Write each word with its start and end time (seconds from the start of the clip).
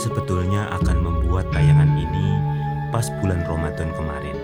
sebetulnya 0.00 0.72
akan 0.80 1.04
membuat 1.04 1.52
tayangan 1.52 1.92
ini 1.92 2.40
pas 2.88 3.06
bulan 3.20 3.44
Ramadan 3.44 3.92
kemarin. 3.92 4.36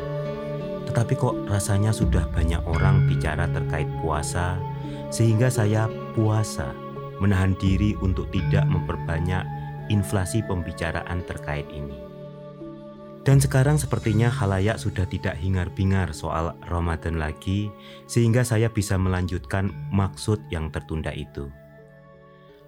Tetapi 0.84 1.16
kok 1.16 1.34
rasanya 1.48 1.90
sudah 1.90 2.28
banyak 2.30 2.60
orang 2.68 3.08
bicara 3.08 3.48
terkait 3.50 3.88
puasa, 4.04 4.60
sehingga 5.08 5.48
saya 5.48 5.88
puasa, 6.12 6.70
menahan 7.18 7.56
diri 7.56 7.96
untuk 8.04 8.28
tidak 8.30 8.68
memperbanyak 8.68 9.42
inflasi 9.88 10.44
pembicaraan 10.44 11.24
terkait 11.24 11.66
ini. 11.72 12.06
Dan 13.26 13.42
sekarang 13.42 13.74
sepertinya 13.74 14.30
halayak 14.30 14.78
sudah 14.78 15.02
tidak 15.10 15.34
hingar-bingar 15.42 16.14
soal 16.14 16.54
Ramadan 16.70 17.18
lagi, 17.18 17.74
sehingga 18.06 18.46
saya 18.46 18.70
bisa 18.70 18.94
melanjutkan 18.94 19.74
maksud 19.90 20.38
yang 20.54 20.70
tertunda 20.70 21.10
itu. 21.10 21.50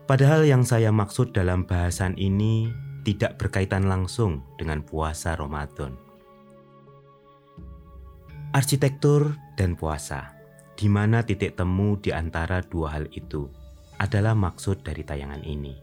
Padahal 0.09 0.49
yang 0.49 0.65
saya 0.65 0.89
maksud 0.89 1.37
dalam 1.37 1.69
bahasan 1.69 2.17
ini 2.17 2.73
tidak 3.05 3.37
berkaitan 3.37 3.85
langsung 3.93 4.41
dengan 4.57 4.81
puasa 4.81 5.37
Ramadan. 5.37 6.01
Arsitektur 8.57 9.37
dan 9.61 9.77
puasa, 9.77 10.33
di 10.81 10.89
mana 10.89 11.21
titik 11.21 11.61
temu 11.61 12.01
di 12.01 12.09
antara 12.09 12.65
dua 12.65 12.97
hal 12.97 13.05
itu, 13.13 13.53
adalah 14.01 14.33
maksud 14.33 14.81
dari 14.81 15.05
tayangan 15.05 15.45
ini. 15.45 15.77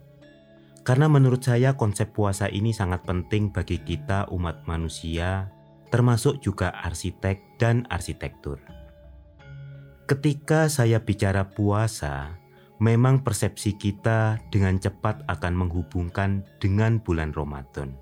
Karena 0.82 1.06
menurut 1.06 1.46
saya 1.46 1.78
konsep 1.78 2.10
puasa 2.10 2.50
ini 2.50 2.74
sangat 2.74 3.06
penting 3.06 3.54
bagi 3.54 3.78
kita 3.78 4.26
umat 4.34 4.66
manusia, 4.66 5.54
termasuk 5.94 6.42
juga 6.42 6.74
arsitek 6.82 7.62
dan 7.62 7.86
arsitektur. 7.94 8.58
Ketika 10.10 10.66
saya 10.66 10.98
bicara 10.98 11.46
puasa, 11.54 12.42
memang 12.80 13.24
persepsi 13.24 13.76
kita 13.80 14.40
dengan 14.52 14.76
cepat 14.80 15.24
akan 15.28 15.54
menghubungkan 15.56 16.44
dengan 16.60 17.00
bulan 17.00 17.32
Ramadan. 17.32 17.96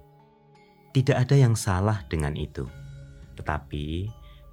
Tidak 0.94 1.18
ada 1.18 1.36
yang 1.38 1.58
salah 1.58 2.06
dengan 2.10 2.38
itu. 2.38 2.66
Tetapi 3.38 3.86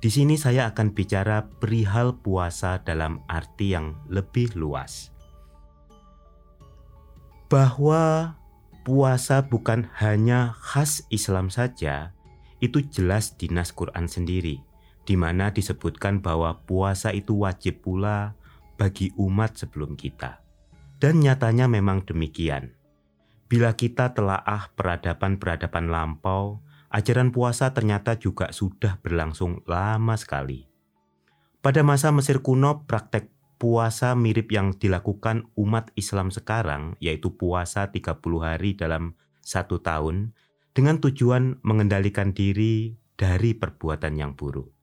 di 0.01 0.09
sini 0.09 0.41
saya 0.41 0.73
akan 0.73 0.97
bicara 0.97 1.45
perihal 1.61 2.17
puasa 2.17 2.81
dalam 2.81 3.21
arti 3.29 3.77
yang 3.77 4.01
lebih 4.09 4.57
luas 4.57 5.13
bahwa 7.51 8.39
puasa 8.87 9.43
bukan 9.43 9.91
hanya 9.99 10.55
khas 10.63 11.03
Islam 11.11 11.51
saja, 11.51 12.15
itu 12.63 12.79
jelas 12.87 13.35
di 13.35 13.51
Nas 13.51 13.75
Quran 13.75 14.07
sendiri, 14.07 14.63
di 15.03 15.19
mana 15.19 15.51
disebutkan 15.51 16.23
bahwa 16.23 16.63
puasa 16.63 17.11
itu 17.11 17.43
wajib 17.43 17.83
pula 17.83 18.39
bagi 18.81 19.13
umat 19.21 19.61
sebelum 19.61 19.93
kita. 19.93 20.41
Dan 20.97 21.21
nyatanya 21.21 21.69
memang 21.69 22.09
demikian. 22.09 22.73
Bila 23.45 23.77
kita 23.77 24.17
telaah 24.17 24.73
peradaban-peradaban 24.73 25.93
lampau, 25.93 26.65
ajaran 26.89 27.29
puasa 27.29 27.77
ternyata 27.77 28.17
juga 28.17 28.49
sudah 28.57 28.97
berlangsung 29.05 29.61
lama 29.69 30.17
sekali. 30.17 30.65
Pada 31.61 31.85
masa 31.85 32.09
Mesir 32.09 32.41
kuno, 32.41 32.89
praktek 32.89 33.29
puasa 33.61 34.17
mirip 34.17 34.49
yang 34.49 34.73
dilakukan 34.73 35.53
umat 35.61 35.93
Islam 35.93 36.33
sekarang, 36.33 36.97
yaitu 37.05 37.37
puasa 37.37 37.93
30 37.93 38.17
hari 38.41 38.73
dalam 38.73 39.13
satu 39.45 39.85
tahun, 39.85 40.33
dengan 40.73 40.97
tujuan 41.05 41.61
mengendalikan 41.61 42.33
diri 42.33 42.97
dari 43.21 43.53
perbuatan 43.53 44.17
yang 44.17 44.33
buruk. 44.33 44.80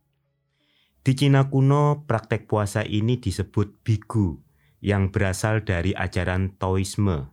Di 1.08 1.16
Cina 1.16 1.48
kuno, 1.48 2.04
praktek 2.04 2.52
puasa 2.52 2.84
ini 2.84 3.16
disebut 3.16 3.80
bigu, 3.80 4.44
yang 4.84 5.08
berasal 5.08 5.64
dari 5.64 5.96
ajaran 5.96 6.60
Taoisme, 6.60 7.32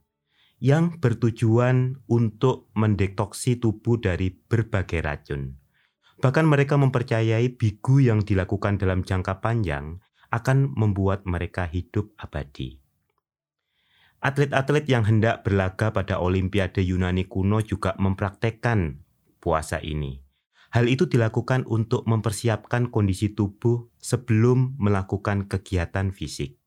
yang 0.62 1.02
bertujuan 1.02 1.98
untuk 2.06 2.70
mendetoksi 2.78 3.58
tubuh 3.58 3.98
dari 3.98 4.30
berbagai 4.30 5.02
racun. 5.02 5.58
Bahkan 6.22 6.46
mereka 6.46 6.78
mempercayai 6.78 7.58
bigu 7.58 7.98
yang 7.98 8.22
dilakukan 8.22 8.78
dalam 8.78 9.02
jangka 9.02 9.42
panjang 9.42 9.98
akan 10.30 10.70
membuat 10.78 11.26
mereka 11.26 11.66
hidup 11.66 12.14
abadi. 12.14 12.78
Atlet-atlet 14.22 14.86
yang 14.86 15.02
hendak 15.02 15.42
berlaga 15.42 15.90
pada 15.90 16.22
Olimpiade 16.22 16.78
Yunani 16.78 17.26
kuno 17.26 17.58
juga 17.58 17.98
mempraktekkan 17.98 19.02
puasa 19.42 19.82
ini. 19.82 20.23
Hal 20.74 20.90
itu 20.90 21.06
dilakukan 21.06 21.70
untuk 21.70 22.02
mempersiapkan 22.10 22.90
kondisi 22.90 23.30
tubuh 23.30 23.94
sebelum 24.02 24.74
melakukan 24.82 25.46
kegiatan 25.46 26.10
fisik. 26.10 26.58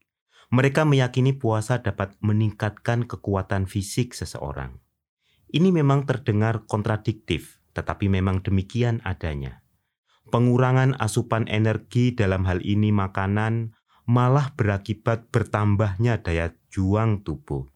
Mereka 0.48 0.88
meyakini 0.88 1.36
puasa 1.36 1.84
dapat 1.84 2.16
meningkatkan 2.24 3.04
kekuatan 3.04 3.68
fisik 3.68 4.16
seseorang. 4.16 4.80
Ini 5.52 5.76
memang 5.76 6.08
terdengar 6.08 6.64
kontradiktif, 6.72 7.60
tetapi 7.76 8.08
memang 8.08 8.40
demikian 8.40 9.04
adanya 9.04 9.68
pengurangan 10.30 10.96
asupan 11.00 11.48
energi 11.48 12.12
dalam 12.12 12.44
hal 12.46 12.60
ini 12.64 12.92
makanan 12.92 13.74
malah 14.08 14.56
berakibat 14.56 15.32
bertambahnya 15.32 16.24
daya 16.24 16.56
juang 16.72 17.24
tubuh. 17.24 17.68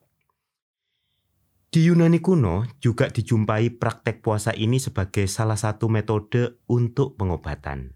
Di 1.71 1.87
Yunani 1.87 2.19
kuno 2.19 2.67
juga 2.83 3.07
dijumpai 3.07 3.71
praktek 3.79 4.19
puasa 4.19 4.51
ini 4.51 4.75
sebagai 4.75 5.23
salah 5.23 5.55
satu 5.55 5.87
metode 5.87 6.59
untuk 6.67 7.15
pengobatan. 7.15 7.95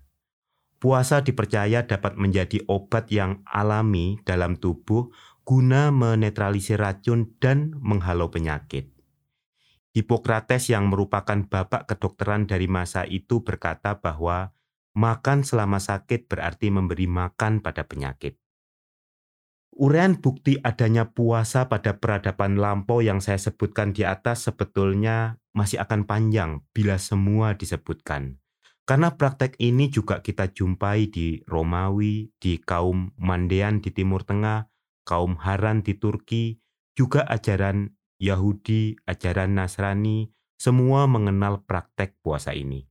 Puasa 0.79 1.19
dipercaya 1.19 1.83
dapat 1.83 2.15
menjadi 2.15 2.63
obat 2.71 3.11
yang 3.11 3.43
alami 3.43 4.15
dalam 4.23 4.55
tubuh 4.55 5.11
guna 5.43 5.91
menetralisir 5.91 6.79
racun 6.79 7.35
dan 7.43 7.75
menghalau 7.83 8.31
penyakit. 8.31 8.95
Hippocrates 9.91 10.71
yang 10.71 10.87
merupakan 10.87 11.43
bapak 11.43 11.91
kedokteran 11.91 12.47
dari 12.47 12.71
masa 12.71 13.03
itu 13.03 13.43
berkata 13.43 13.99
bahwa 13.99 14.55
makan 14.95 15.43
selama 15.43 15.83
sakit 15.83 16.31
berarti 16.31 16.71
memberi 16.71 17.11
makan 17.11 17.59
pada 17.59 17.83
penyakit. 17.83 18.39
Urean 19.75 20.15
bukti 20.23 20.55
adanya 20.63 21.11
puasa 21.11 21.67
pada 21.67 21.99
peradaban 21.99 22.55
lampau 22.55 23.03
yang 23.03 23.19
saya 23.19 23.35
sebutkan 23.35 23.91
di 23.91 24.07
atas 24.07 24.47
sebetulnya 24.47 25.35
masih 25.51 25.83
akan 25.83 26.07
panjang 26.07 26.63
bila 26.71 26.95
semua 26.95 27.59
disebutkan. 27.59 28.39
Karena 28.87 29.19
praktek 29.19 29.59
ini 29.59 29.91
juga 29.91 30.23
kita 30.23 30.47
jumpai 30.55 31.11
di 31.11 31.43
Romawi, 31.43 32.31
di 32.39 32.55
kaum 32.55 33.11
Mandean 33.19 33.83
di 33.83 33.91
Timur 33.91 34.23
Tengah, 34.23 34.71
kaum 35.03 35.35
Haran 35.43 35.83
di 35.83 35.99
Turki, 35.99 36.55
juga 36.95 37.27
ajaran 37.27 37.91
Yahudi, 38.15 38.95
ajaran 39.03 39.59
Nasrani, 39.59 40.31
semua 40.55 41.03
mengenal 41.03 41.67
praktek 41.67 42.15
puasa 42.23 42.55
ini. 42.55 42.87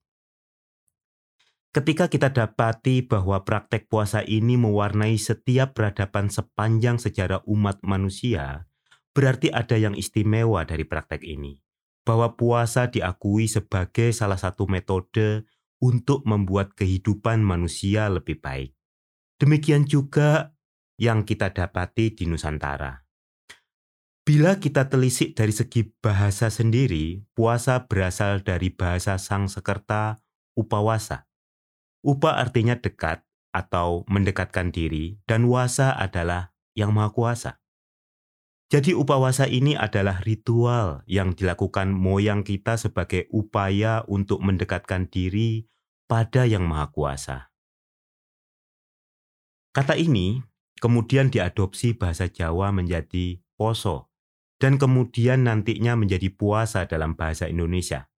Ketika 1.74 2.06
kita 2.06 2.30
dapati 2.30 3.02
bahwa 3.02 3.42
praktek 3.42 3.90
puasa 3.90 4.22
ini 4.22 4.54
mewarnai 4.54 5.18
setiap 5.18 5.74
peradaban 5.74 6.30
sepanjang 6.30 7.02
sejarah 7.02 7.42
umat 7.50 7.82
manusia, 7.82 8.70
berarti 9.10 9.50
ada 9.50 9.74
yang 9.74 9.98
istimewa 9.98 10.62
dari 10.62 10.86
praktek 10.86 11.26
ini. 11.26 11.58
Bahwa 12.06 12.38
puasa 12.38 12.86
diakui 12.94 13.50
sebagai 13.50 14.14
salah 14.14 14.38
satu 14.38 14.70
metode 14.70 15.50
untuk 15.82 16.22
membuat 16.22 16.78
kehidupan 16.78 17.42
manusia 17.42 18.06
lebih 18.06 18.38
baik. 18.38 18.70
Demikian 19.42 19.82
juga 19.82 20.54
yang 20.94 21.26
kita 21.26 21.50
dapati 21.50 22.14
di 22.14 22.30
Nusantara. 22.30 23.02
Bila 24.22 24.62
kita 24.62 24.86
telisik 24.86 25.34
dari 25.34 25.50
segi 25.50 25.90
bahasa 25.98 26.54
sendiri, 26.54 27.26
puasa 27.34 27.90
berasal 27.90 28.46
dari 28.46 28.70
bahasa 28.70 29.18
Sang 29.18 29.50
Sekerta 29.50 30.22
upawasa. 30.54 31.26
Upa 32.04 32.36
artinya 32.36 32.76
dekat 32.76 33.24
atau 33.56 34.04
mendekatkan 34.12 34.68
diri, 34.68 35.16
dan 35.24 35.48
wasa 35.48 35.96
adalah 35.96 36.52
yang 36.76 36.92
maha 36.92 37.08
kuasa. 37.16 37.64
Jadi 38.68 38.92
upawasa 38.92 39.48
ini 39.48 39.72
adalah 39.72 40.20
ritual 40.20 41.00
yang 41.08 41.32
dilakukan 41.32 41.94
moyang 41.94 42.44
kita 42.44 42.76
sebagai 42.76 43.24
upaya 43.32 44.04
untuk 44.04 44.44
mendekatkan 44.44 45.08
diri 45.08 45.64
pada 46.04 46.44
yang 46.44 46.68
maha 46.68 46.92
kuasa. 46.92 47.54
Kata 49.72 49.94
ini 49.96 50.42
kemudian 50.82 51.32
diadopsi 51.32 51.96
bahasa 51.96 52.28
Jawa 52.28 52.74
menjadi 52.74 53.40
poso 53.56 54.10
dan 54.58 54.76
kemudian 54.76 55.46
nantinya 55.46 55.94
menjadi 55.94 56.30
puasa 56.34 56.84
dalam 56.90 57.14
bahasa 57.14 57.46
Indonesia. 57.46 58.10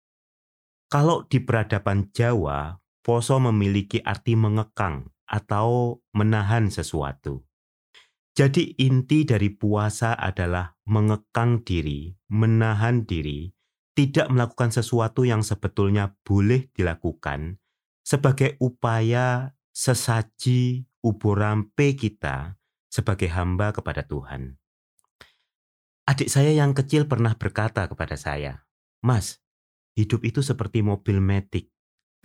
Kalau 0.91 1.25
di 1.25 1.41
peradaban 1.41 2.13
Jawa, 2.13 2.79
poso 3.05 3.37
memiliki 3.37 4.01
arti 4.01 4.33
mengekang 4.33 5.05
atau 5.29 6.01
menahan 6.17 6.73
sesuatu. 6.73 7.45
Jadi 8.33 8.81
inti 8.81 9.23
dari 9.29 9.53
puasa 9.53 10.17
adalah 10.17 10.73
mengekang 10.89 11.61
diri, 11.61 12.17
menahan 12.33 13.05
diri, 13.05 13.53
tidak 13.93 14.27
melakukan 14.33 14.73
sesuatu 14.73 15.23
yang 15.23 15.45
sebetulnya 15.45 16.17
boleh 16.25 16.67
dilakukan 16.73 17.61
sebagai 18.01 18.57
upaya 18.59 19.55
sesaji 19.69 20.83
uborampe 21.05 21.95
kita 21.95 22.57
sebagai 22.89 23.29
hamba 23.31 23.71
kepada 23.71 24.03
Tuhan. 24.03 24.57
Adik 26.05 26.29
saya 26.29 26.53
yang 26.53 26.73
kecil 26.77 27.09
pernah 27.09 27.33
berkata 27.33 27.87
kepada 27.89 28.17
saya, 28.17 28.65
Mas, 29.01 29.41
hidup 29.97 30.21
itu 30.25 30.45
seperti 30.45 30.85
mobil 30.85 31.17
metik. 31.17 31.74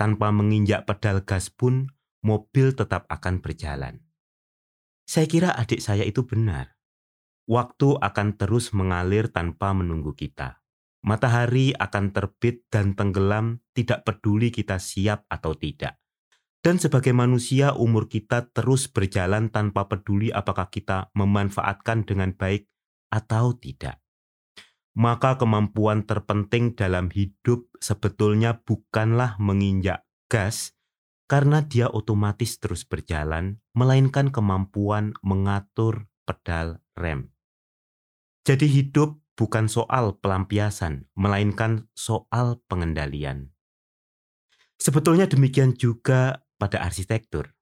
Tanpa 0.00 0.32
menginjak 0.32 0.88
pedal 0.88 1.28
gas 1.28 1.52
pun, 1.52 1.92
mobil 2.24 2.72
tetap 2.72 3.04
akan 3.12 3.44
berjalan. 3.44 4.00
Saya 5.04 5.28
kira 5.28 5.52
adik 5.52 5.84
saya 5.84 6.08
itu 6.08 6.24
benar. 6.24 6.80
Waktu 7.44 8.00
akan 8.00 8.40
terus 8.40 8.72
mengalir 8.72 9.28
tanpa 9.28 9.76
menunggu 9.76 10.16
kita. 10.16 10.64
Matahari 11.04 11.76
akan 11.76 12.16
terbit 12.16 12.64
dan 12.72 12.96
tenggelam, 12.96 13.60
tidak 13.76 14.08
peduli 14.08 14.48
kita 14.48 14.80
siap 14.80 15.28
atau 15.28 15.52
tidak. 15.52 16.00
Dan 16.64 16.80
sebagai 16.80 17.12
manusia, 17.12 17.76
umur 17.76 18.08
kita 18.08 18.48
terus 18.56 18.88
berjalan 18.88 19.52
tanpa 19.52 19.84
peduli 19.84 20.32
apakah 20.32 20.72
kita 20.72 21.12
memanfaatkan 21.12 22.08
dengan 22.08 22.32
baik 22.32 22.72
atau 23.12 23.52
tidak. 23.52 24.00
Maka 24.98 25.38
kemampuan 25.38 26.02
terpenting 26.02 26.74
dalam 26.74 27.14
hidup 27.14 27.70
sebetulnya 27.78 28.58
bukanlah 28.66 29.38
menginjak 29.38 30.02
gas, 30.26 30.74
karena 31.30 31.62
dia 31.62 31.86
otomatis 31.86 32.58
terus 32.58 32.82
berjalan, 32.82 33.62
melainkan 33.70 34.34
kemampuan 34.34 35.14
mengatur 35.22 36.10
pedal 36.26 36.82
rem. 36.98 37.30
Jadi 38.42 38.66
hidup 38.66 39.22
bukan 39.38 39.70
soal 39.70 40.18
pelampiasan, 40.18 41.06
melainkan 41.14 41.86
soal 41.94 42.58
pengendalian. 42.66 43.54
Sebetulnya 44.80 45.30
demikian 45.30 45.78
juga 45.78 46.42
pada 46.58 46.82
arsitektur. 46.82 47.54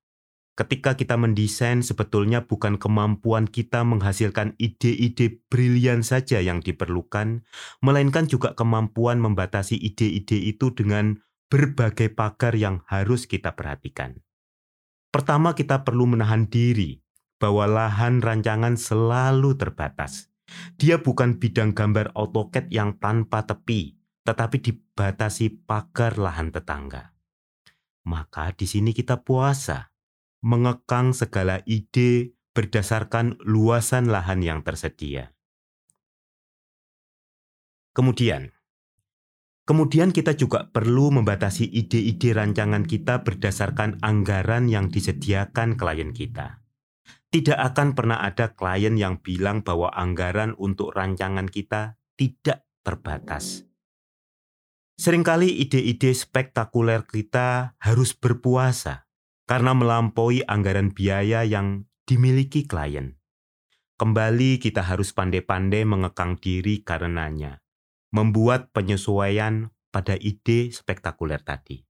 Ketika 0.58 0.98
kita 0.98 1.14
mendesain, 1.14 1.86
sebetulnya 1.86 2.42
bukan 2.42 2.82
kemampuan 2.82 3.46
kita 3.46 3.86
menghasilkan 3.86 4.58
ide-ide 4.58 5.38
brilian 5.46 6.02
saja 6.02 6.42
yang 6.42 6.58
diperlukan, 6.58 7.46
melainkan 7.78 8.26
juga 8.26 8.58
kemampuan 8.58 9.22
membatasi 9.22 9.78
ide-ide 9.78 10.34
itu 10.34 10.74
dengan 10.74 11.22
berbagai 11.46 12.10
pagar 12.10 12.58
yang 12.58 12.82
harus 12.90 13.30
kita 13.30 13.54
perhatikan. 13.54 14.18
Pertama, 15.14 15.54
kita 15.54 15.86
perlu 15.86 16.10
menahan 16.10 16.50
diri 16.50 17.06
bahwa 17.38 17.70
lahan 17.70 18.18
rancangan 18.18 18.74
selalu 18.74 19.54
terbatas. 19.54 20.26
Dia 20.74 20.98
bukan 20.98 21.38
bidang 21.38 21.70
gambar 21.70 22.18
AutoCAD 22.18 22.66
yang 22.74 22.98
tanpa 22.98 23.46
tepi, 23.46 23.94
tetapi 24.26 24.58
dibatasi 24.58 25.70
pagar 25.70 26.18
lahan 26.18 26.50
tetangga. 26.50 27.14
Maka 28.10 28.50
di 28.58 28.66
sini 28.66 28.90
kita 28.90 29.22
puasa, 29.22 29.94
mengekang 30.44 31.10
segala 31.10 31.62
ide 31.66 32.38
berdasarkan 32.54 33.38
luasan 33.42 34.10
lahan 34.10 34.42
yang 34.42 34.60
tersedia. 34.66 35.34
Kemudian, 37.94 38.54
Kemudian 39.68 40.16
kita 40.16 40.32
juga 40.32 40.72
perlu 40.72 41.12
membatasi 41.12 41.68
ide-ide 41.68 42.32
rancangan 42.32 42.88
kita 42.88 43.20
berdasarkan 43.20 44.00
anggaran 44.00 44.64
yang 44.64 44.88
disediakan 44.88 45.76
klien 45.76 46.16
kita. 46.16 46.64
Tidak 47.28 47.52
akan 47.52 47.92
pernah 47.92 48.24
ada 48.24 48.56
klien 48.56 48.96
yang 48.96 49.20
bilang 49.20 49.60
bahwa 49.60 49.92
anggaran 49.92 50.56
untuk 50.56 50.96
rancangan 50.96 51.52
kita 51.52 52.00
tidak 52.16 52.64
terbatas. 52.80 53.68
Seringkali 54.96 55.60
ide-ide 55.60 56.16
spektakuler 56.16 57.04
kita 57.04 57.76
harus 57.76 58.16
berpuasa 58.16 59.07
karena 59.48 59.72
melampaui 59.72 60.44
anggaran 60.44 60.92
biaya 60.92 61.40
yang 61.48 61.88
dimiliki 62.04 62.68
klien. 62.68 63.16
Kembali 63.96 64.60
kita 64.60 64.84
harus 64.84 65.16
pandai-pandai 65.16 65.88
mengekang 65.88 66.36
diri 66.36 66.84
karenanya 66.84 67.64
membuat 68.12 68.72
penyesuaian 68.72 69.72
pada 69.88 70.16
ide 70.20 70.68
spektakuler 70.72 71.40
tadi. 71.40 71.84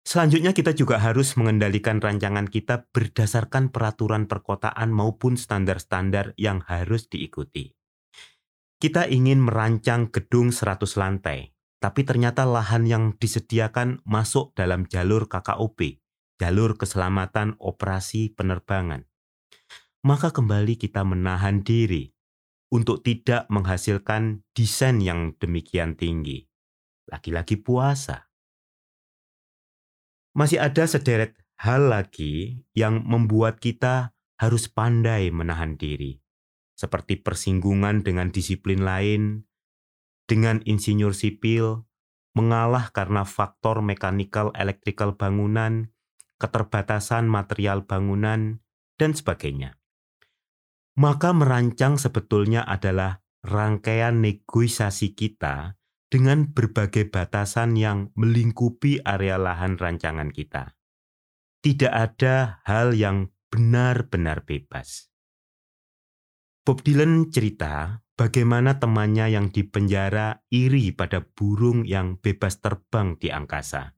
Selanjutnya 0.00 0.56
kita 0.56 0.72
juga 0.72 0.96
harus 0.96 1.36
mengendalikan 1.36 2.00
rancangan 2.00 2.48
kita 2.48 2.88
berdasarkan 2.88 3.68
peraturan 3.68 4.24
perkotaan 4.24 4.88
maupun 4.88 5.36
standar-standar 5.36 6.32
yang 6.40 6.64
harus 6.64 7.08
diikuti. 7.12 7.76
Kita 8.80 9.04
ingin 9.04 9.44
merancang 9.44 10.08
gedung 10.08 10.56
100 10.56 10.96
lantai, 10.96 11.52
tapi 11.84 12.08
ternyata 12.08 12.48
lahan 12.48 12.88
yang 12.88 13.04
disediakan 13.20 14.00
masuk 14.08 14.56
dalam 14.56 14.88
jalur 14.88 15.28
KKOP, 15.28 16.00
jalur 16.40 16.80
keselamatan 16.80 17.60
operasi 17.60 18.32
penerbangan. 18.32 19.04
Maka 20.00 20.32
kembali 20.32 20.80
kita 20.80 21.04
menahan 21.04 21.60
diri 21.60 22.08
untuk 22.72 23.04
tidak 23.04 23.44
menghasilkan 23.52 24.40
desain 24.56 25.04
yang 25.04 25.36
demikian 25.36 26.00
tinggi. 26.00 26.48
Lagi-lagi 27.12 27.60
puasa. 27.60 28.32
Masih 30.32 30.56
ada 30.56 30.88
sederet 30.88 31.36
hal 31.60 31.92
lagi 31.92 32.64
yang 32.72 33.04
membuat 33.04 33.60
kita 33.60 34.16
harus 34.40 34.72
pandai 34.72 35.28
menahan 35.28 35.76
diri, 35.76 36.24
seperti 36.72 37.20
persinggungan 37.20 38.00
dengan 38.00 38.32
disiplin 38.32 38.80
lain, 38.80 39.44
dengan 40.24 40.64
insinyur 40.64 41.12
sipil, 41.12 41.84
mengalah 42.32 42.88
karena 42.96 43.28
faktor 43.28 43.84
mekanikal 43.84 44.54
elektrikal 44.56 45.18
bangunan, 45.18 45.92
keterbatasan 46.40 47.28
material 47.28 47.84
bangunan, 47.84 48.64
dan 48.96 49.12
sebagainya 49.12 49.80
maka 51.00 51.32
merancang 51.32 51.96
sebetulnya 51.96 52.60
adalah 52.60 53.24
rangkaian 53.40 54.20
negosiasi 54.20 55.16
kita 55.16 55.80
dengan 56.12 56.52
berbagai 56.52 57.08
batasan 57.08 57.78
yang 57.78 58.12
melingkupi 58.18 59.00
area 59.00 59.40
lahan 59.40 59.80
rancangan 59.80 60.28
kita. 60.28 60.76
Tidak 61.64 61.88
ada 61.88 62.60
hal 62.68 62.92
yang 62.92 63.32
benar-benar 63.48 64.44
bebas. 64.44 65.08
Bob 66.68 66.84
Dylan 66.84 67.32
cerita 67.32 68.04
bagaimana 68.20 68.76
temannya 68.76 69.32
yang 69.32 69.48
dipenjara 69.48 70.44
iri 70.52 70.92
pada 70.92 71.24
burung 71.24 71.88
yang 71.88 72.20
bebas 72.20 72.60
terbang 72.60 73.16
di 73.16 73.32
angkasa. 73.32 73.96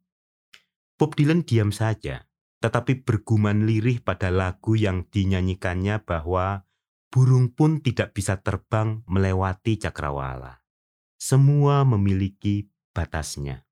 Bob 0.94 1.18
Dylan 1.18 1.42
diam 1.42 1.74
saja, 1.74 2.30
tetapi 2.62 3.02
bergumam 3.02 3.66
lirih 3.66 3.98
pada 3.98 4.30
lagu 4.30 4.78
yang 4.78 5.04
dinyanyikannya 5.10 6.06
bahwa 6.06 6.62
burung 7.10 7.50
pun 7.50 7.82
tidak 7.82 8.14
bisa 8.14 8.38
terbang 8.38 9.02
melewati 9.10 9.76
cakrawala. 9.82 10.62
Semua 11.18 11.82
memiliki 11.82 12.70
batasnya. 12.94 13.66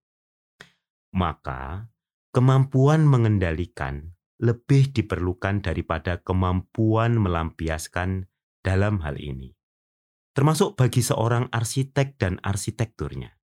Maka, 1.15 1.91
kemampuan 2.35 3.07
mengendalikan 3.07 4.15
lebih 4.41 4.93
diperlukan 4.93 5.65
daripada 5.65 6.19
kemampuan 6.21 7.17
melampiaskan 7.17 8.31
dalam 8.61 9.01
hal 9.05 9.21
ini. 9.21 9.57
Termasuk 10.37 10.79
bagi 10.79 11.03
seorang 11.03 11.51
arsitek 11.51 12.17
dan 12.17 12.39
arsitekturnya. 12.41 13.40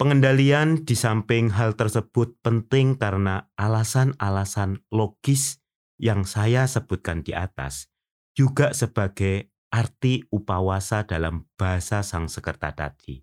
Pengendalian 0.00 0.88
di 0.88 0.96
samping 0.96 1.52
hal 1.52 1.76
tersebut 1.76 2.40
penting 2.40 2.96
karena 2.96 3.52
alasan-alasan 3.60 4.80
logis 4.88 5.60
yang 6.00 6.24
saya 6.24 6.64
sebutkan 6.64 7.20
di 7.20 7.36
atas 7.36 7.92
juga 8.32 8.72
sebagai 8.72 9.52
arti 9.68 10.24
upawasa 10.32 11.04
dalam 11.04 11.52
bahasa 11.52 12.00
sang 12.00 12.32
sekerta 12.32 12.72
tadi. 12.72 13.20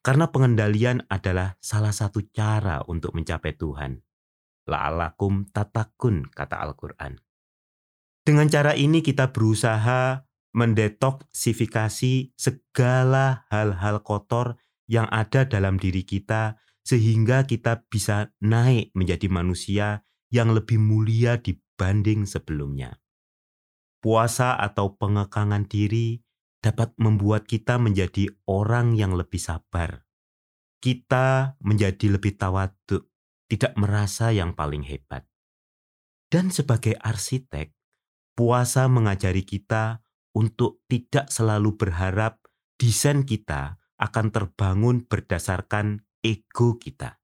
Karena 0.00 0.32
pengendalian 0.32 1.04
adalah 1.12 1.60
salah 1.60 1.92
satu 1.92 2.24
cara 2.32 2.80
untuk 2.88 3.12
mencapai 3.12 3.52
Tuhan. 3.52 4.00
La'alakum 4.72 5.44
tatakun, 5.52 6.32
kata 6.32 6.64
Al-Quran. 6.64 7.20
Dengan 8.24 8.48
cara 8.48 8.72
ini 8.72 9.04
kita 9.04 9.36
berusaha 9.36 10.24
mendetoksifikasi 10.56 12.32
segala 12.40 13.44
hal-hal 13.52 14.00
kotor 14.00 14.56
yang 14.86 15.10
ada 15.10 15.46
dalam 15.46 15.78
diri 15.78 16.06
kita 16.06 16.58
sehingga 16.86 17.46
kita 17.46 17.86
bisa 17.90 18.30
naik 18.38 18.94
menjadi 18.94 19.26
manusia 19.26 20.06
yang 20.30 20.54
lebih 20.54 20.78
mulia 20.78 21.38
dibanding 21.38 22.26
sebelumnya 22.26 22.98
puasa 24.06 24.54
atau 24.54 24.94
pengekangan 24.94 25.66
diri 25.66 26.22
dapat 26.62 26.94
membuat 26.94 27.50
kita 27.50 27.74
menjadi 27.74 28.30
orang 28.46 28.94
yang 28.94 29.18
lebih 29.18 29.42
sabar. 29.42 30.06
Kita 30.78 31.58
menjadi 31.58 32.14
lebih 32.14 32.38
tawaduk, 32.38 33.10
tidak 33.50 33.74
merasa 33.74 34.30
yang 34.30 34.54
paling 34.54 34.86
hebat. 34.86 35.26
Dan 36.30 36.54
sebagai 36.54 36.94
arsitek, 37.02 37.74
puasa 38.38 38.86
mengajari 38.86 39.42
kita 39.42 40.06
untuk 40.38 40.86
tidak 40.86 41.26
selalu 41.34 41.74
berharap 41.74 42.38
desain 42.78 43.26
kita 43.26 43.82
akan 43.96 44.32
terbangun 44.32 45.04
berdasarkan 45.04 46.04
ego 46.20 46.76
kita. 46.76 47.20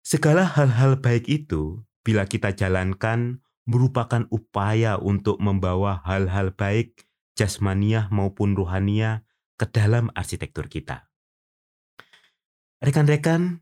Segala 0.00 0.48
hal-hal 0.48 0.98
baik 0.98 1.28
itu, 1.30 1.84
bila 2.02 2.26
kita 2.26 2.56
jalankan, 2.56 3.44
merupakan 3.68 4.26
upaya 4.34 4.98
untuk 4.98 5.38
membawa 5.38 6.02
hal-hal 6.02 6.50
baik 6.56 7.06
jasmaniah 7.38 8.10
maupun 8.10 8.58
ruhania 8.58 9.22
ke 9.54 9.68
dalam 9.68 10.10
arsitektur 10.16 10.66
kita. 10.66 11.12
Rekan-rekan, 12.80 13.60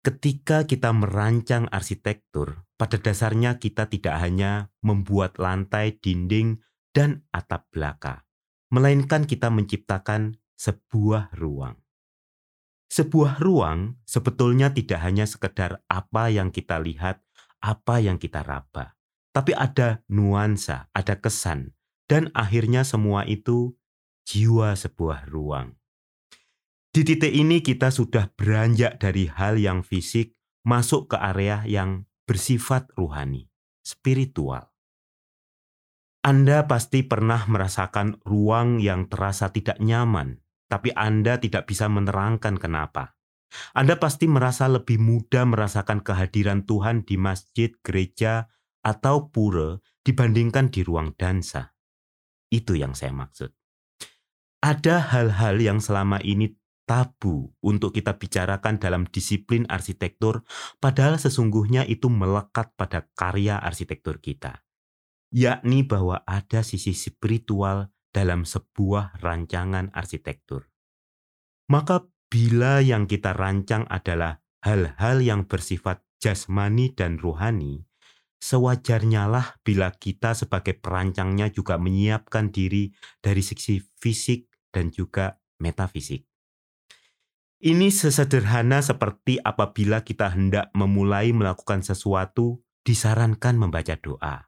ketika 0.00 0.64
kita 0.64 0.90
merancang 0.96 1.68
arsitektur, 1.68 2.64
pada 2.80 2.96
dasarnya 2.96 3.60
kita 3.60 3.92
tidak 3.92 4.16
hanya 4.24 4.72
membuat 4.80 5.36
lantai, 5.36 6.00
dinding, 6.00 6.64
dan 6.96 7.28
atap 7.28 7.68
belaka, 7.68 8.24
melainkan 8.72 9.28
kita 9.28 9.52
menciptakan 9.52 10.40
sebuah 10.58 11.38
ruang. 11.38 11.78
Sebuah 12.90 13.38
ruang 13.38 14.02
sebetulnya 14.02 14.74
tidak 14.74 14.98
hanya 15.06 15.22
sekedar 15.22 15.86
apa 15.86 16.34
yang 16.34 16.50
kita 16.50 16.82
lihat, 16.82 17.22
apa 17.62 18.02
yang 18.02 18.18
kita 18.18 18.42
raba, 18.42 18.98
tapi 19.30 19.54
ada 19.54 20.02
nuansa, 20.10 20.90
ada 20.90 21.14
kesan, 21.22 21.78
dan 22.10 22.34
akhirnya 22.34 22.82
semua 22.82 23.22
itu 23.22 23.78
jiwa 24.26 24.74
sebuah 24.74 25.30
ruang. 25.30 25.78
Di 26.90 27.06
titik 27.06 27.30
ini 27.30 27.62
kita 27.62 27.94
sudah 27.94 28.32
beranjak 28.34 28.98
dari 28.98 29.30
hal 29.30 29.60
yang 29.60 29.86
fisik 29.86 30.34
masuk 30.66 31.14
ke 31.14 31.16
area 31.20 31.62
yang 31.70 32.08
bersifat 32.26 32.90
ruhani, 32.98 33.46
spiritual. 33.86 34.74
Anda 36.24 36.66
pasti 36.66 37.06
pernah 37.06 37.46
merasakan 37.46 38.18
ruang 38.26 38.82
yang 38.82 39.06
terasa 39.06 39.54
tidak 39.54 39.78
nyaman, 39.78 40.42
tapi 40.68 40.92
Anda 40.92 41.40
tidak 41.40 41.66
bisa 41.66 41.88
menerangkan 41.88 42.60
kenapa. 42.60 43.16
Anda 43.72 43.96
pasti 43.96 44.28
merasa 44.28 44.68
lebih 44.68 45.00
mudah 45.00 45.48
merasakan 45.48 46.04
kehadiran 46.04 46.68
Tuhan 46.68 47.08
di 47.08 47.16
masjid, 47.16 47.72
gereja, 47.80 48.52
atau 48.84 49.32
pura 49.32 49.80
dibandingkan 50.04 50.68
di 50.68 50.84
ruang 50.84 51.16
dansa. 51.16 51.72
Itu 52.52 52.76
yang 52.76 52.92
saya 52.92 53.12
maksud. 53.16 53.50
Ada 54.60 55.00
hal-hal 55.14 55.56
yang 55.60 55.80
selama 55.80 56.20
ini 56.20 56.58
tabu 56.88 57.52
untuk 57.60 57.92
kita 57.92 58.16
bicarakan 58.16 58.80
dalam 58.80 59.04
disiplin 59.04 59.68
arsitektur, 59.68 60.42
padahal 60.80 61.20
sesungguhnya 61.20 61.84
itu 61.84 62.08
melekat 62.08 62.72
pada 62.74 63.04
karya 63.12 63.60
arsitektur 63.60 64.18
kita, 64.24 64.64
yakni 65.28 65.84
bahwa 65.84 66.24
ada 66.24 66.64
sisi 66.64 66.96
spiritual 66.96 67.92
dalam 68.18 68.42
sebuah 68.42 69.22
rancangan 69.22 69.94
arsitektur. 69.94 70.66
Maka, 71.70 72.02
bila 72.26 72.82
yang 72.82 73.06
kita 73.06 73.30
rancang 73.30 73.86
adalah 73.86 74.42
hal-hal 74.66 75.22
yang 75.22 75.46
bersifat 75.46 76.02
jasmani 76.18 76.90
dan 76.98 77.22
rohani, 77.22 77.86
sewajarnya 78.42 79.30
lah 79.30 79.54
bila 79.62 79.94
kita 79.94 80.34
sebagai 80.34 80.74
perancangnya 80.74 81.46
juga 81.54 81.78
menyiapkan 81.78 82.50
diri 82.50 82.90
dari 83.22 83.38
sisi 83.38 83.78
fisik 83.78 84.50
dan 84.74 84.90
juga 84.90 85.38
metafisik. 85.62 86.26
Ini 87.62 87.94
sesederhana 87.94 88.82
seperti 88.82 89.38
apabila 89.38 90.02
kita 90.02 90.34
hendak 90.34 90.74
memulai 90.74 91.30
melakukan 91.30 91.86
sesuatu, 91.86 92.66
disarankan 92.82 93.54
membaca 93.54 93.94
doa. 93.94 94.47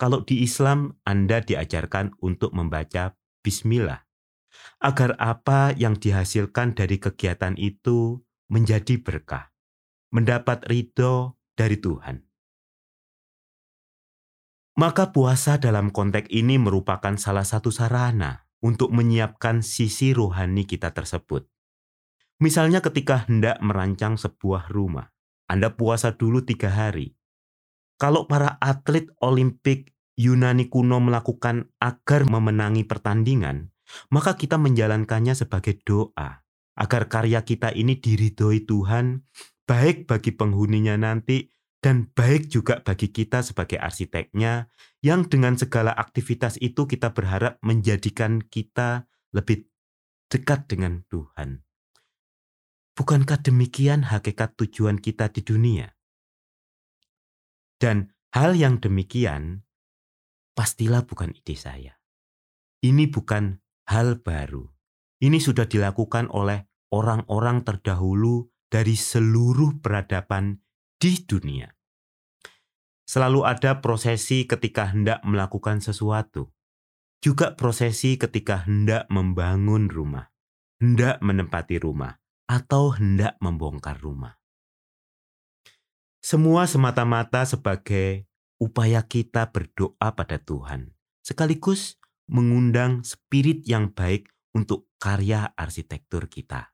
Kalau 0.00 0.24
di 0.24 0.40
Islam, 0.40 0.96
Anda 1.04 1.44
diajarkan 1.44 2.16
untuk 2.24 2.56
membaca 2.56 3.20
bismillah. 3.44 4.08
Agar 4.80 5.12
apa 5.20 5.76
yang 5.76 6.00
dihasilkan 6.00 6.72
dari 6.72 6.96
kegiatan 6.96 7.52
itu 7.60 8.24
menjadi 8.48 8.96
berkah, 8.96 9.52
mendapat 10.08 10.64
ridho 10.64 11.36
dari 11.52 11.76
Tuhan. 11.76 12.24
Maka 14.80 15.12
puasa 15.12 15.60
dalam 15.60 15.92
konteks 15.92 16.32
ini 16.32 16.56
merupakan 16.56 17.12
salah 17.20 17.44
satu 17.44 17.68
sarana 17.68 18.48
untuk 18.64 18.88
menyiapkan 18.96 19.60
sisi 19.60 20.16
rohani 20.16 20.64
kita 20.64 20.96
tersebut 20.96 21.44
Misalnya 22.40 22.80
ketika 22.80 23.28
hendak 23.28 23.60
merancang 23.60 24.16
sebuah 24.16 24.72
rumah, 24.72 25.12
Anda 25.44 25.76
puasa 25.76 26.16
dulu 26.16 26.40
tiga 26.40 26.72
hari. 26.72 27.12
Kalau 28.00 28.24
para 28.24 28.56
atlet 28.64 29.12
Olimpik 29.20 29.89
Yunani 30.20 30.68
kuno 30.68 31.00
melakukan 31.00 31.72
agar 31.80 32.28
memenangi 32.28 32.84
pertandingan, 32.84 33.72
maka 34.12 34.36
kita 34.36 34.60
menjalankannya 34.60 35.32
sebagai 35.32 35.80
doa 35.80 36.44
agar 36.76 37.08
karya 37.08 37.40
kita 37.40 37.72
ini 37.72 37.96
diridhoi 37.96 38.68
Tuhan, 38.68 39.24
baik 39.64 40.04
bagi 40.04 40.36
penghuninya 40.36 41.00
nanti 41.00 41.48
dan 41.80 42.12
baik 42.12 42.52
juga 42.52 42.84
bagi 42.84 43.08
kita 43.08 43.40
sebagai 43.40 43.80
arsiteknya 43.80 44.68
yang 45.00 45.24
dengan 45.24 45.56
segala 45.56 45.96
aktivitas 45.96 46.60
itu 46.60 46.84
kita 46.84 47.16
berharap 47.16 47.56
menjadikan 47.64 48.44
kita 48.44 49.08
lebih 49.32 49.72
dekat 50.28 50.68
dengan 50.68 51.08
Tuhan. 51.08 51.64
Bukankah 52.92 53.40
demikian 53.40 54.12
hakikat 54.12 54.60
tujuan 54.60 55.00
kita 55.00 55.32
di 55.32 55.40
dunia? 55.40 55.88
Dan 57.80 58.12
hal 58.36 58.52
yang 58.52 58.76
demikian 58.76 59.64
pastilah 60.54 61.06
bukan 61.06 61.34
ide 61.34 61.56
saya. 61.56 61.94
Ini 62.80 63.12
bukan 63.12 63.60
hal 63.90 64.22
baru. 64.24 64.64
Ini 65.20 65.36
sudah 65.36 65.68
dilakukan 65.68 66.32
oleh 66.32 66.64
orang-orang 66.94 67.62
terdahulu 67.66 68.48
dari 68.70 68.96
seluruh 68.96 69.82
peradaban 69.82 70.62
di 70.96 71.20
dunia. 71.26 71.68
Selalu 73.04 73.42
ada 73.42 73.82
prosesi 73.82 74.46
ketika 74.46 74.94
hendak 74.94 75.20
melakukan 75.26 75.82
sesuatu, 75.82 76.54
juga 77.18 77.58
prosesi 77.58 78.14
ketika 78.14 78.62
hendak 78.64 79.10
membangun 79.10 79.90
rumah, 79.90 80.30
hendak 80.78 81.18
menempati 81.18 81.82
rumah, 81.82 82.16
atau 82.46 82.94
hendak 82.94 83.34
membongkar 83.42 83.98
rumah. 83.98 84.38
Semua 86.22 86.70
semata-mata 86.70 87.42
sebagai 87.42 88.29
upaya 88.60 89.08
kita 89.08 89.48
berdoa 89.50 90.12
pada 90.12 90.36
Tuhan, 90.36 90.92
sekaligus 91.24 91.96
mengundang 92.28 93.02
spirit 93.02 93.64
yang 93.66 93.90
baik 93.90 94.30
untuk 94.54 94.92
karya 95.00 95.50
arsitektur 95.56 96.28
kita. 96.28 96.70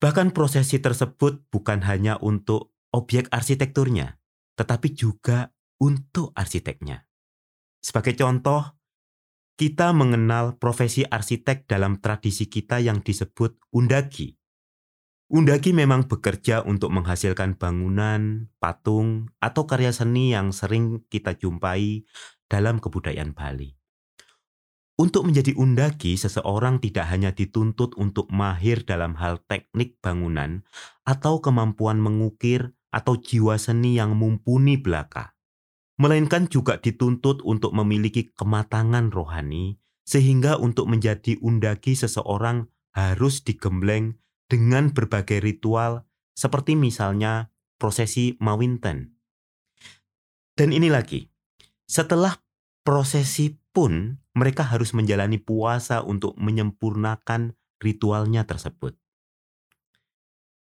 Bahkan 0.00 0.32
prosesi 0.32 0.80
tersebut 0.80 1.48
bukan 1.52 1.84
hanya 1.84 2.16
untuk 2.18 2.72
objek 2.90 3.28
arsitekturnya, 3.30 4.18
tetapi 4.56 4.96
juga 4.96 5.52
untuk 5.78 6.32
arsiteknya. 6.34 7.04
Sebagai 7.80 8.16
contoh, 8.16 8.64
kita 9.60 9.92
mengenal 9.92 10.56
profesi 10.56 11.04
arsitek 11.04 11.68
dalam 11.68 12.00
tradisi 12.00 12.48
kita 12.48 12.80
yang 12.80 13.04
disebut 13.04 13.60
undagi. 13.76 14.39
Undagi 15.30 15.70
memang 15.70 16.10
bekerja 16.10 16.66
untuk 16.66 16.90
menghasilkan 16.90 17.54
bangunan, 17.54 18.50
patung, 18.58 19.30
atau 19.38 19.62
karya 19.62 19.94
seni 19.94 20.34
yang 20.34 20.50
sering 20.50 21.06
kita 21.06 21.38
jumpai 21.38 22.02
dalam 22.50 22.82
kebudayaan 22.82 23.30
Bali. 23.30 23.78
Untuk 24.98 25.30
menjadi 25.30 25.54
undagi, 25.54 26.18
seseorang 26.18 26.82
tidak 26.82 27.06
hanya 27.14 27.30
dituntut 27.30 27.94
untuk 27.94 28.26
mahir 28.34 28.82
dalam 28.82 29.14
hal 29.16 29.38
teknik 29.46 30.02
bangunan 30.02 30.66
atau 31.06 31.38
kemampuan 31.38 32.02
mengukir 32.02 32.74
atau 32.90 33.14
jiwa 33.14 33.54
seni 33.54 34.02
yang 34.02 34.18
mumpuni 34.18 34.82
belaka 34.82 35.38
melainkan 36.00 36.48
juga 36.48 36.80
dituntut 36.80 37.44
untuk 37.44 37.76
memiliki 37.76 38.32
kematangan 38.32 39.12
rohani, 39.12 39.76
sehingga 40.08 40.56
untuk 40.56 40.88
menjadi 40.88 41.36
undagi 41.44 41.92
seseorang 41.92 42.72
harus 42.96 43.44
digembleng 43.44 44.16
dengan 44.50 44.90
berbagai 44.90 45.38
ritual, 45.38 46.10
seperti 46.34 46.74
misalnya 46.74 47.54
prosesi 47.78 48.34
Mawinten. 48.42 49.14
Dan 50.58 50.74
ini 50.74 50.90
lagi, 50.90 51.30
setelah 51.86 52.42
prosesi 52.82 53.54
pun 53.70 54.18
mereka 54.34 54.66
harus 54.66 54.90
menjalani 54.90 55.38
puasa 55.38 56.02
untuk 56.02 56.34
menyempurnakan 56.34 57.54
ritualnya 57.78 58.44
tersebut. 58.44 58.98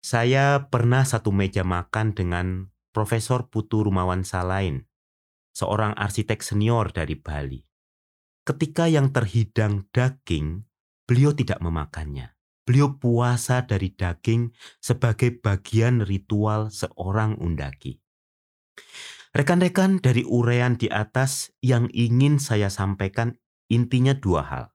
Saya 0.03 0.69
pernah 0.69 1.07
satu 1.07 1.33
meja 1.33 1.65
makan 1.65 2.13
dengan 2.13 2.69
Profesor 2.93 3.49
Putu 3.49 3.81
Rumawan 3.87 4.21
Salain 4.27 4.85
seorang 5.57 5.97
arsitek 5.97 6.45
senior 6.45 6.93
dari 6.93 7.17
Bali. 7.17 7.65
Ketika 8.45 8.85
yang 8.85 9.09
terhidang 9.09 9.89
daging, 9.89 10.69
beliau 11.09 11.33
tidak 11.33 11.57
memakannya. 11.59 12.36
Beliau 12.67 12.99
puasa 12.99 13.63
dari 13.63 13.95
daging 13.95 14.51
sebagai 14.83 15.39
bagian 15.39 16.03
ritual 16.03 16.67
seorang 16.67 17.39
undaki. 17.39 18.03
Rekan-rekan 19.31 20.03
dari 20.03 20.27
urean 20.27 20.75
di 20.75 20.91
atas 20.91 21.55
yang 21.63 21.87
ingin 21.95 22.43
saya 22.43 22.67
sampaikan 22.67 23.39
intinya 23.71 24.11
dua 24.11 24.43
hal. 24.43 24.65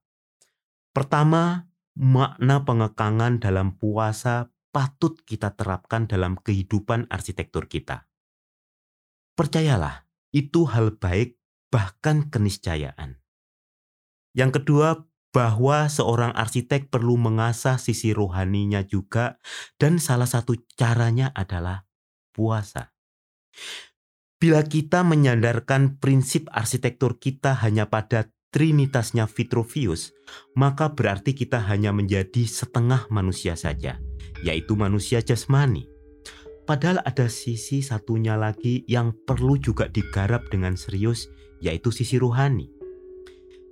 Pertama, 0.96 1.68
makna 1.92 2.64
pengekangan 2.64 3.44
dalam 3.44 3.76
puasa 3.76 4.48
patut 4.72 5.20
kita 5.28 5.52
terapkan 5.52 6.08
dalam 6.08 6.40
kehidupan 6.40 7.12
arsitektur 7.12 7.68
kita. 7.68 8.08
Percayalah, 9.36 10.08
itu 10.32 10.64
hal 10.64 10.96
baik, 10.96 11.36
bahkan 11.68 12.32
keniscayaan. 12.32 13.20
Yang 14.32 14.64
kedua, 14.64 15.04
bahwa 15.32 15.88
seorang 15.88 16.36
arsitek 16.36 16.92
perlu 16.92 17.16
mengasah 17.16 17.80
sisi 17.80 18.12
rohaninya 18.12 18.84
juga, 18.84 19.40
dan 19.80 19.96
salah 19.96 20.28
satu 20.28 20.54
caranya 20.76 21.32
adalah 21.32 21.88
puasa. 22.36 22.92
Bila 24.36 24.60
kita 24.66 25.00
menyandarkan 25.02 25.96
prinsip 26.02 26.52
arsitektur 26.52 27.16
kita 27.16 27.56
hanya 27.64 27.88
pada 27.88 28.28
trinitasnya 28.52 29.24
Vitruvius, 29.24 30.12
maka 30.52 30.92
berarti 30.92 31.32
kita 31.32 31.64
hanya 31.64 31.96
menjadi 31.96 32.44
setengah 32.44 33.08
manusia 33.08 33.56
saja, 33.56 33.96
yaitu 34.44 34.76
manusia 34.76 35.24
jasmani. 35.24 35.88
Padahal 36.68 37.00
ada 37.02 37.26
sisi 37.26 37.80
satunya 37.80 38.36
lagi 38.38 38.84
yang 38.86 39.16
perlu 39.24 39.56
juga 39.58 39.88
digarap 39.88 40.46
dengan 40.52 40.76
serius, 40.76 41.26
yaitu 41.64 41.90
sisi 41.90 42.20
rohani. 42.20 42.81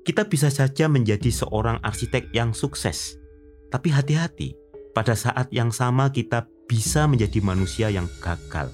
Kita 0.01 0.25
bisa 0.27 0.49
saja 0.49 0.89
menjadi 0.89 1.29
seorang 1.29 1.79
arsitek 1.85 2.33
yang 2.33 2.57
sukses, 2.57 3.21
tapi 3.69 3.93
hati-hati, 3.93 4.57
pada 4.97 5.13
saat 5.13 5.53
yang 5.53 5.71
sama 5.71 6.09
kita 6.11 6.49
bisa 6.65 7.05
menjadi 7.05 7.39
manusia 7.45 7.93
yang 7.93 8.09
gagal. 8.25 8.73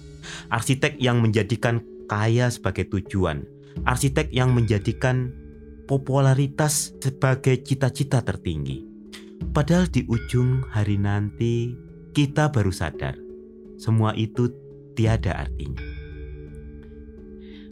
Arsitek 0.51 0.99
yang 1.03 1.23
menjadikan 1.23 1.83
kaya 2.07 2.51
sebagai 2.51 2.87
tujuan, 2.91 3.43
arsitek 3.87 4.31
yang 4.31 4.55
menjadikan 4.55 5.35
popularitas 5.91 6.95
sebagai 7.03 7.63
cita-cita 7.63 8.23
tertinggi. 8.23 8.87
Padahal 9.51 9.87
di 9.91 10.07
ujung 10.07 10.67
hari 10.71 10.99
nanti 10.99 11.75
kita 12.17 12.51
baru 12.51 12.73
sadar 12.73 13.27
semua 13.77 14.17
itu 14.17 14.51
tiada 14.97 15.37
artinya. 15.37 15.86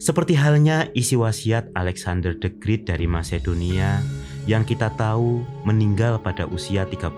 Seperti 0.05 0.37
halnya 0.37 0.93
isi 0.93 1.17
wasiat 1.17 1.73
Alexander 1.73 2.37
the 2.37 2.53
Great 2.53 2.85
dari 2.85 3.09
Macedonia 3.09 4.05
yang 4.45 4.61
kita 4.61 4.93
tahu 5.01 5.41
meninggal 5.65 6.21
pada 6.21 6.45
usia 6.45 6.85
33 6.85 7.17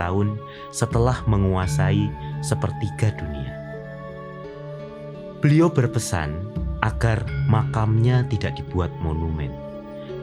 tahun 0.00 0.40
setelah 0.72 1.20
menguasai 1.28 2.08
sepertiga 2.40 3.12
dunia. 3.20 3.52
Beliau 5.44 5.68
berpesan 5.68 6.32
agar 6.80 7.20
makamnya 7.52 8.24
tidak 8.32 8.56
dibuat 8.56 8.88
monumen. 9.04 9.52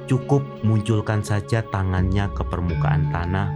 Cukup 0.09 0.41
munculkan 0.65 1.21
saja 1.21 1.61
tangannya 1.69 2.25
ke 2.33 2.41
permukaan 2.41 3.13
tanah 3.13 3.53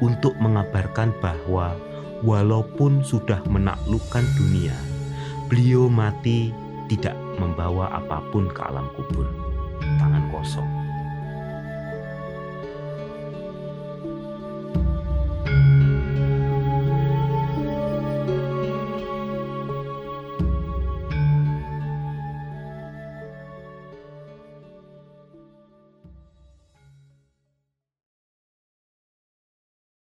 untuk 0.00 0.32
mengabarkan 0.40 1.12
bahwa 1.20 1.76
walaupun 2.24 3.04
sudah 3.04 3.44
menaklukkan 3.52 4.24
dunia, 4.40 4.72
beliau 5.52 5.92
mati 5.92 6.56
tidak 6.88 7.20
membawa 7.38 7.88
apa 7.92 8.20
pun 8.32 8.50
ke 8.50 8.60
alam 8.64 8.88
kubur. 8.98 9.28
Tangan 10.00 10.28
kosong. 10.34 10.81